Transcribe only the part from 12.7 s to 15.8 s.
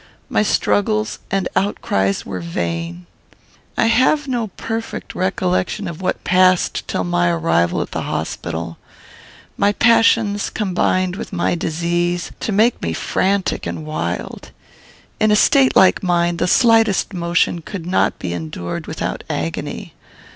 me frantic and wild. In a state